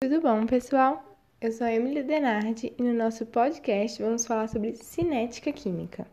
Tudo 0.00 0.20
bom, 0.20 0.46
pessoal? 0.46 1.02
Eu 1.40 1.50
sou 1.50 1.66
a 1.66 1.72
Emily 1.72 2.04
Denardi 2.04 2.72
e 2.78 2.82
no 2.84 2.94
nosso 2.94 3.26
podcast 3.26 4.00
vamos 4.00 4.24
falar 4.24 4.46
sobre 4.46 4.76
cinética 4.76 5.50
química. 5.50 6.06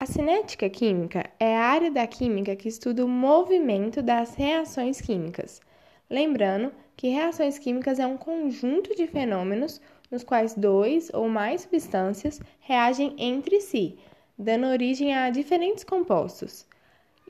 A 0.00 0.06
cinética 0.06 0.70
química 0.70 1.30
é 1.38 1.54
a 1.54 1.64
área 1.66 1.90
da 1.90 2.06
química 2.06 2.56
que 2.56 2.68
estuda 2.68 3.04
o 3.04 3.08
movimento 3.08 4.00
das 4.00 4.34
reações 4.34 4.98
químicas. 4.98 5.60
Lembrando 6.08 6.72
que 6.96 7.08
reações 7.08 7.58
químicas 7.58 7.98
é 7.98 8.06
um 8.06 8.16
conjunto 8.16 8.96
de 8.96 9.06
fenômenos 9.06 9.78
nos 10.10 10.24
quais 10.24 10.54
dois 10.54 11.10
ou 11.12 11.28
mais 11.28 11.60
substâncias 11.60 12.40
reagem 12.60 13.14
entre 13.18 13.60
si, 13.60 13.98
dando 14.38 14.68
origem 14.68 15.14
a 15.14 15.28
diferentes 15.28 15.84
compostos. 15.84 16.66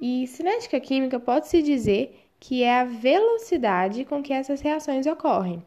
E 0.01 0.29
cinética 0.29 0.79
química 0.79 1.19
pode-se 1.19 1.61
dizer 1.61 2.24
que 2.47 2.63
é 2.63 2.81
a 2.81 2.85
velocidade 2.85 4.05
com 4.05 4.23
que 4.23 4.31
essas 4.31 4.61
reações 4.61 5.07
ocorrem. 5.07 5.65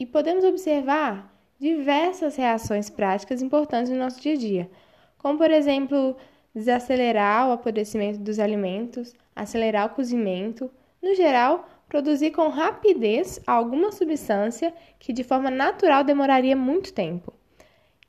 E 0.00 0.04
podemos 0.04 0.44
observar 0.44 1.32
diversas 1.60 2.34
reações 2.34 2.90
práticas 2.90 3.40
importantes 3.40 3.88
no 3.88 3.98
nosso 3.98 4.20
dia 4.20 4.32
a 4.32 4.36
dia, 4.36 4.70
como 5.16 5.38
por 5.38 5.48
exemplo, 5.48 6.16
desacelerar 6.52 7.48
o 7.48 7.52
apodrecimento 7.52 8.18
dos 8.18 8.40
alimentos, 8.40 9.14
acelerar 9.36 9.86
o 9.86 9.94
cozimento, 9.94 10.68
no 11.00 11.14
geral, 11.14 11.68
produzir 11.88 12.32
com 12.32 12.48
rapidez 12.48 13.38
alguma 13.46 13.92
substância 13.92 14.74
que 14.98 15.12
de 15.12 15.22
forma 15.22 15.52
natural 15.52 16.02
demoraria 16.02 16.56
muito 16.56 16.92
tempo. 16.92 17.32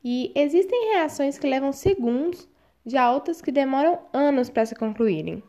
E 0.02 0.32
existem 0.34 0.94
reações 0.94 1.38
que 1.38 1.46
levam 1.46 1.70
segundos, 1.70 2.48
já 2.84 3.12
outras 3.12 3.40
que 3.40 3.52
demoram 3.52 4.00
anos 4.12 4.50
para 4.50 4.66
se 4.66 4.74
concluírem. 4.74 5.40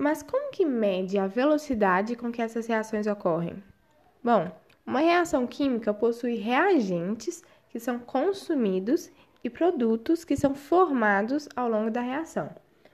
Mas 0.00 0.22
como 0.22 0.50
que 0.50 0.64
mede 0.64 1.18
a 1.18 1.26
velocidade 1.26 2.16
com 2.16 2.32
que 2.32 2.40
essas 2.40 2.66
reações 2.66 3.06
ocorrem? 3.06 3.62
Bom, 4.24 4.50
uma 4.86 5.00
reação 5.00 5.46
química 5.46 5.92
possui 5.92 6.36
reagentes 6.36 7.42
que 7.68 7.78
são 7.78 7.98
consumidos 7.98 9.10
e 9.44 9.50
produtos 9.50 10.24
que 10.24 10.38
são 10.38 10.54
formados 10.54 11.46
ao 11.54 11.68
longo 11.68 11.90
da 11.90 12.00
reação. 12.00 12.48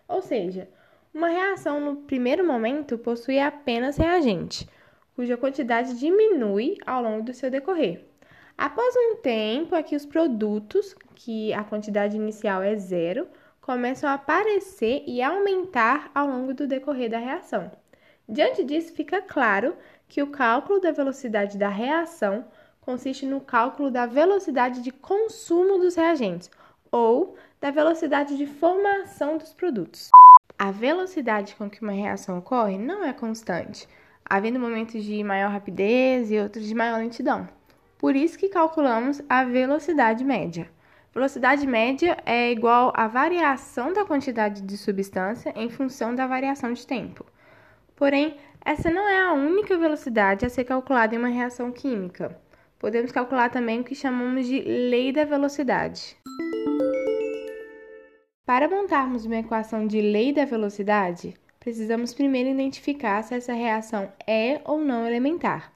Ou 0.09 0.21
seja, 0.21 0.69
uma 1.15 1.29
reação 1.29 1.79
no 1.79 1.95
primeiro 1.95 2.45
momento 2.45 2.99
possui 2.99 3.39
apenas 3.39 3.97
reagente, 3.97 4.69
cuja 5.15 5.37
quantidade 5.37 5.97
diminui 5.97 6.77
ao 6.85 7.01
longo 7.01 7.23
do 7.23 7.33
seu 7.33 7.49
decorrer. 7.49 8.05
Após 8.59 8.97
um 8.97 9.15
tempo, 9.23 9.77
aqui 9.77 9.95
os 9.95 10.05
produtos, 10.05 10.93
que 11.15 11.53
a 11.53 11.63
quantidade 11.63 12.17
inicial 12.17 12.65
é 12.65 12.75
zero, 12.75 13.29
começam 13.67 14.09
a 14.09 14.15
aparecer 14.15 15.03
e 15.09 15.21
aumentar 15.21 16.09
ao 16.15 16.29
longo 16.29 16.55
do 16.55 16.69
decorrer 16.69 17.11
da 17.11 17.19
reação. 17.19 17.69
Diante 18.29 18.63
disso, 18.63 18.93
fica 18.93 19.21
claro 19.21 19.77
que 20.09 20.23
o 20.23 20.29
cálculo 20.29 20.81
da 20.81 20.93
velocidade 20.93 21.59
da 21.59 21.69
reação 21.69 22.45
consiste 22.81 23.27
no 23.27 23.41
cálculo 23.41 23.91
da 23.91 24.07
velocidade 24.07 24.81
de 24.83 24.93
consumo 24.93 25.81
dos 25.81 25.97
reagentes 25.97 26.49
ou 26.93 27.37
da 27.61 27.73
velocidade 27.73 28.37
de 28.37 28.47
formação 28.47 29.37
dos 29.37 29.53
produtos. 29.53 30.11
A 30.57 30.71
velocidade 30.71 31.57
com 31.57 31.69
que 31.69 31.83
uma 31.83 31.93
reação 31.93 32.39
ocorre 32.39 32.79
não 32.79 33.03
é 33.03 33.13
constante, 33.13 33.89
havendo 34.25 34.61
momentos 34.61 35.03
de 35.03 35.25
maior 35.25 35.51
rapidez 35.51 36.31
e 36.31 36.39
outros 36.39 36.65
de 36.65 36.75
maior 36.75 36.99
lentidão. 36.99 37.49
Por 37.99 38.15
isso 38.15 38.39
que 38.39 38.49
calculamos 38.49 39.21
a 39.29 39.43
velocidade 39.43 40.23
média. 40.23 40.71
Velocidade 41.17 41.67
média 41.67 42.19
é 42.27 42.53
igual 42.53 42.93
à 42.95 43.09
variação 43.09 43.91
da 43.91 44.05
quantidade 44.05 44.61
de 44.61 44.77
substância 44.77 45.51
em 45.57 45.71
função 45.71 46.15
da 46.15 46.27
variação 46.27 46.75
de 46.75 46.87
tempo. 46.87 47.25
Porém, 47.97 48.37
essa 48.63 48.91
não 48.91 49.09
é 49.09 49.23
a 49.23 49.33
única 49.33 49.79
velocidade 49.79 50.45
a 50.45 50.51
ser 50.51 50.65
calculada 50.65 51.15
em 51.15 51.19
uma 51.19 51.29
reação 51.29 51.73
química. 51.73 52.39
Podemos 52.79 53.13
calcular 53.13 53.49
também 53.49 53.81
o 53.81 53.85
que 53.85 53.95
chamamos 53.95 54.47
de 54.47 54.61
lei 54.61 55.11
da 55.11 55.25
velocidade. 55.25 56.19
Para 58.45 58.69
montarmos 58.69 59.25
uma 59.25 59.37
equação 59.37 59.87
de 59.87 60.03
lei 60.03 60.35
da 60.35 60.45
velocidade, 60.45 61.33
precisamos 61.59 62.13
primeiro 62.13 62.51
identificar 62.51 63.23
se 63.23 63.35
essa 63.35 63.55
reação 63.55 64.13
é 64.27 64.61
ou 64.67 64.81
não 64.81 65.07
elementar. 65.07 65.73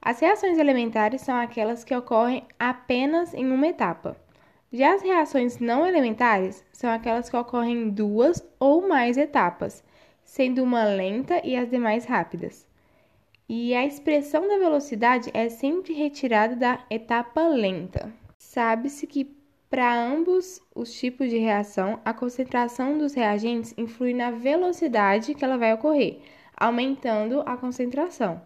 As 0.00 0.20
reações 0.20 0.58
elementares 0.58 1.22
são 1.22 1.34
aquelas 1.34 1.82
que 1.82 1.96
ocorrem 1.96 2.46
apenas 2.56 3.34
em 3.34 3.50
uma 3.50 3.66
etapa. 3.66 4.24
Já 4.72 4.94
as 4.94 5.02
reações 5.02 5.58
não 5.58 5.86
elementares 5.86 6.64
são 6.72 6.90
aquelas 6.90 7.28
que 7.28 7.36
ocorrem 7.36 7.84
em 7.84 7.90
duas 7.90 8.42
ou 8.58 8.86
mais 8.86 9.16
etapas, 9.16 9.82
sendo 10.24 10.62
uma 10.62 10.84
lenta 10.84 11.40
e 11.44 11.56
as 11.56 11.70
demais 11.70 12.04
rápidas. 12.04 12.66
E 13.48 13.74
a 13.74 13.86
expressão 13.86 14.48
da 14.48 14.58
velocidade 14.58 15.30
é 15.32 15.48
sempre 15.48 15.92
retirada 15.92 16.56
da 16.56 16.84
etapa 16.90 17.46
lenta. 17.46 18.12
Sabe-se 18.36 19.06
que 19.06 19.36
para 19.70 20.00
ambos 20.00 20.60
os 20.74 20.92
tipos 20.92 21.28
de 21.28 21.38
reação, 21.38 22.00
a 22.04 22.14
concentração 22.14 22.98
dos 22.98 23.14
reagentes 23.14 23.74
influi 23.76 24.14
na 24.14 24.30
velocidade 24.30 25.34
que 25.34 25.44
ela 25.44 25.58
vai 25.58 25.74
ocorrer, 25.74 26.20
aumentando 26.56 27.42
a 27.46 27.56
concentração. 27.56 28.40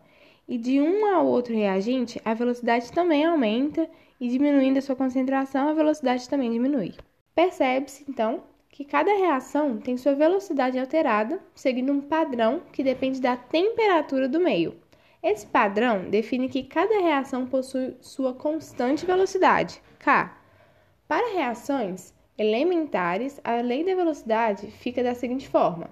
E 0.50 0.59
de 0.59 0.81
um 0.81 1.06
ao 1.06 1.28
outro 1.28 1.55
reagente, 1.55 2.21
a 2.25 2.34
velocidade 2.34 2.91
também 2.91 3.25
aumenta 3.25 3.88
e 4.21 4.27
diminuindo 4.27 4.78
a 4.78 4.83
sua 4.83 4.97
concentração, 4.97 5.69
a 5.69 5.72
velocidade 5.72 6.28
também 6.28 6.50
diminui. 6.50 6.93
Percebe-se, 7.33 8.05
então, 8.09 8.43
que 8.69 8.84
cada 8.84 9.12
reação 9.12 9.78
tem 9.78 9.97
sua 9.97 10.12
velocidade 10.12 10.77
alterada, 10.77 11.38
seguindo 11.55 11.93
um 11.93 12.00
padrão 12.00 12.62
que 12.72 12.83
depende 12.83 13.21
da 13.21 13.37
temperatura 13.37 14.28
do 14.28 14.41
meio. 14.41 14.75
Esse 15.22 15.47
padrão 15.47 16.11
define 16.11 16.49
que 16.49 16.65
cada 16.65 16.99
reação 16.99 17.47
possui 17.47 17.94
sua 18.00 18.34
constante 18.34 19.06
velocidade, 19.06 19.81
K. 20.00 20.37
Para 21.06 21.32
reações 21.32 22.12
elementares, 22.37 23.41
a 23.44 23.61
lei 23.61 23.84
da 23.84 23.94
velocidade 23.94 24.67
fica 24.69 25.00
da 25.00 25.15
seguinte 25.15 25.49
forma: 25.49 25.88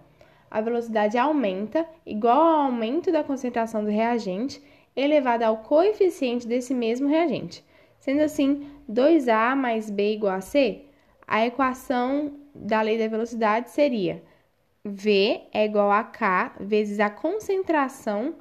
a 0.51 0.61
velocidade 0.61 1.19
aumenta 1.19 1.87
igual 2.05 2.41
ao 2.41 2.67
aumento 2.67 3.13
da 3.13 3.25
concentração 3.25 3.85
do 3.85 3.91
reagente 3.91 4.63
elevado 4.97 5.43
ao 5.43 5.59
coeficiente 5.59 6.47
desse 6.47 6.75
mesmo 6.75 7.09
reagente. 7.09 7.65
Sendo 7.99 8.23
assim, 8.23 8.67
2A 8.91 9.55
mais 9.55 9.91
B 9.91 10.15
igual 10.15 10.35
a 10.35 10.41
C, 10.41 10.83
a 11.27 11.47
equação 11.47 12.33
da 12.55 12.81
lei 12.81 12.99
da 12.99 13.07
velocidade 13.07 13.71
seria 13.71 14.23
V 14.85 15.43
é 15.53 15.65
igual 15.65 15.91
a 15.91 16.03
K 16.03 16.55
vezes 16.61 16.99
a 16.99 17.11
concentração 17.11 18.35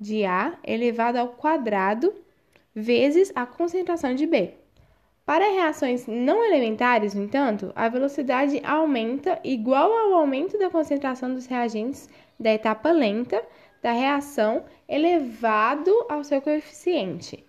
de 0.00 0.24
A 0.24 0.58
elevado 0.64 1.18
ao 1.18 1.28
quadrado 1.28 2.12
vezes 2.74 3.30
a 3.34 3.44
concentração 3.44 4.14
de 4.14 4.26
B. 4.26 4.54
Para 5.32 5.50
reações 5.50 6.06
não 6.06 6.44
elementares, 6.44 7.14
no 7.14 7.22
entanto, 7.22 7.72
a 7.74 7.88
velocidade 7.88 8.60
aumenta 8.62 9.40
igual 9.42 9.90
ao 9.90 10.12
aumento 10.16 10.58
da 10.58 10.68
concentração 10.68 11.32
dos 11.32 11.46
reagentes 11.46 12.06
da 12.38 12.52
etapa 12.52 12.90
lenta 12.90 13.42
da 13.82 13.92
reação 13.92 14.62
elevado 14.86 15.90
ao 16.06 16.22
seu 16.22 16.42
coeficiente. 16.42 17.42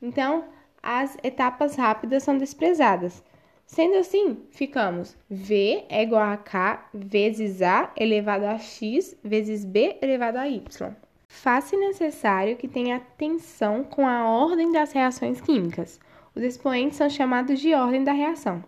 Então, 0.00 0.46
as 0.82 1.18
etapas 1.22 1.76
rápidas 1.76 2.22
são 2.22 2.38
desprezadas. 2.38 3.22
Sendo 3.66 3.98
assim, 3.98 4.38
ficamos 4.50 5.14
V 5.28 5.84
é 5.90 6.04
igual 6.04 6.22
a 6.22 6.38
K 6.38 6.88
vezes 6.94 7.60
A 7.60 7.92
elevado 7.98 8.46
a 8.46 8.56
X 8.56 9.14
vezes 9.22 9.62
B 9.62 9.98
elevado 10.00 10.38
a 10.38 10.48
Y. 10.48 10.90
Faz-se 11.28 11.76
necessário 11.76 12.56
que 12.56 12.66
tenha 12.66 12.96
atenção 12.96 13.84
com 13.84 14.08
a 14.08 14.26
ordem 14.26 14.72
das 14.72 14.92
reações 14.92 15.38
químicas. 15.38 16.00
Os 16.36 16.42
expoentes 16.42 16.98
são 16.98 17.08
chamados 17.08 17.58
de 17.58 17.72
ordem 17.72 18.04
da 18.04 18.12
reação. 18.12 18.62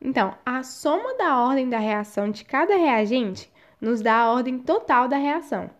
Então, 0.00 0.34
a 0.44 0.64
soma 0.64 1.14
da 1.16 1.40
ordem 1.40 1.70
da 1.70 1.78
reação 1.78 2.28
de 2.28 2.44
cada 2.44 2.74
reagente 2.76 3.48
nos 3.80 4.02
dá 4.02 4.16
a 4.16 4.32
ordem 4.32 4.58
total 4.58 5.06
da 5.06 5.16
reação. 5.16 5.70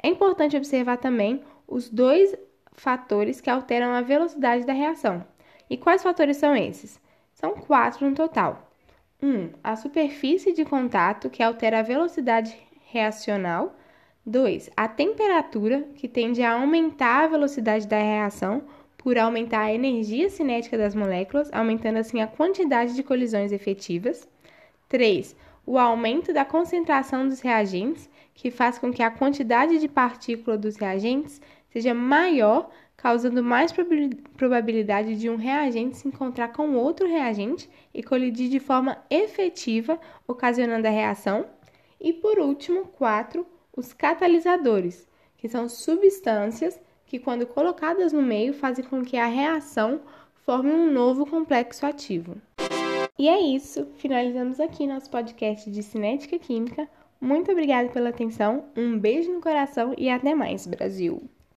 É 0.00 0.06
importante 0.06 0.56
observar 0.56 0.98
também 0.98 1.42
os 1.66 1.90
dois 1.90 2.36
fatores 2.74 3.40
que 3.40 3.50
alteram 3.50 3.92
a 3.92 4.00
velocidade 4.00 4.64
da 4.64 4.72
reação, 4.72 5.26
e 5.68 5.76
quais 5.76 6.04
fatores 6.04 6.36
são 6.36 6.54
esses? 6.54 7.00
São 7.32 7.54
quatro 7.54 8.08
no 8.08 8.14
total. 8.14 8.70
1. 9.20 9.28
Um, 9.28 9.50
a 9.62 9.74
superfície 9.74 10.52
de 10.52 10.64
contato, 10.64 11.28
que 11.28 11.42
altera 11.42 11.80
a 11.80 11.82
velocidade 11.82 12.56
reacional. 12.86 13.74
2. 14.24 14.70
A 14.76 14.86
temperatura, 14.86 15.82
que 15.96 16.06
tende 16.06 16.42
a 16.42 16.52
aumentar 16.52 17.24
a 17.24 17.28
velocidade 17.28 17.88
da 17.88 17.98
reação 17.98 18.62
por 19.02 19.18
aumentar 19.18 19.62
a 19.62 19.74
energia 19.74 20.30
cinética 20.30 20.78
das 20.78 20.94
moléculas, 20.94 21.50
aumentando 21.52 21.98
assim 21.98 22.20
a 22.20 22.26
quantidade 22.26 22.94
de 22.94 23.02
colisões 23.02 23.50
efetivas. 23.50 24.28
3. 24.88 25.34
O 25.66 25.76
aumento 25.76 26.32
da 26.32 26.44
concentração 26.44 27.26
dos 27.26 27.40
reagentes, 27.40 28.08
que 28.32 28.50
faz 28.50 28.78
com 28.78 28.92
que 28.92 29.02
a 29.02 29.10
quantidade 29.10 29.78
de 29.78 29.88
partícula 29.88 30.56
dos 30.56 30.76
reagentes 30.76 31.40
seja 31.70 31.92
maior 31.92 32.70
causando 32.96 33.42
mais 33.42 33.72
probabilidade 34.36 35.16
de 35.16 35.28
um 35.28 35.34
reagente 35.34 35.96
se 35.96 36.06
encontrar 36.06 36.52
com 36.52 36.76
outro 36.76 37.08
reagente 37.08 37.68
e 37.92 38.00
colidir 38.00 38.48
de 38.48 38.60
forma 38.60 38.96
efetiva, 39.10 39.98
ocasionando 40.28 40.86
a 40.86 40.90
reação. 40.90 41.46
E 42.00 42.12
por 42.12 42.38
último, 42.38 42.86
quatro, 42.86 43.44
os 43.76 43.92
catalisadores, 43.92 45.08
que 45.36 45.48
são 45.48 45.68
substâncias 45.68 46.78
que, 47.12 47.18
quando 47.18 47.46
colocadas 47.46 48.10
no 48.10 48.22
meio, 48.22 48.54
fazem 48.54 48.82
com 48.82 49.04
que 49.04 49.18
a 49.18 49.26
reação 49.26 50.00
forme 50.46 50.70
um 50.72 50.90
novo 50.90 51.26
complexo 51.26 51.84
ativo. 51.84 52.38
E 53.18 53.28
é 53.28 53.38
isso, 53.38 53.86
finalizamos 53.98 54.58
aqui 54.58 54.86
nosso 54.86 55.10
podcast 55.10 55.70
de 55.70 55.82
Cinética 55.82 56.38
Química. 56.38 56.88
Muito 57.20 57.52
obrigada 57.52 57.90
pela 57.90 58.08
atenção, 58.08 58.64
um 58.74 58.98
beijo 58.98 59.30
no 59.30 59.42
coração 59.42 59.94
e 59.98 60.08
até 60.08 60.34
mais, 60.34 60.66
Brasil! 60.66 61.22